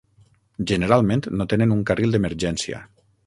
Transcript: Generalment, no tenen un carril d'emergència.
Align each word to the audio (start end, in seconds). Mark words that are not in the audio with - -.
Generalment, 0.71 1.21
no 1.41 1.47
tenen 1.53 1.75
un 1.77 1.85
carril 1.91 2.17
d'emergència. 2.17 2.81